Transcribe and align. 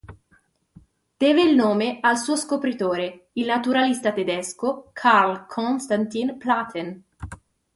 Deve 1.19 1.43
il 1.43 1.53
nome 1.55 1.99
al 2.01 2.17
suo 2.17 2.35
scopritore, 2.35 3.27
il 3.33 3.45
naturalista 3.45 4.11
tedesco 4.11 4.89
Carl 4.93 5.45
Constantin 5.45 6.39
Platen. 6.39 7.03